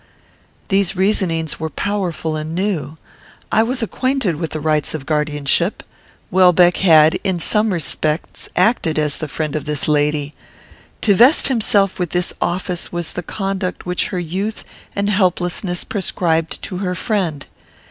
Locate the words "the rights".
4.49-4.95